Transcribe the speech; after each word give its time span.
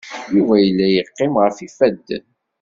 Yuba 0.35 0.55
yella 0.63 0.87
yeqqim 0.89 1.33
ɣef 1.43 1.57
yifadden. 1.59 2.25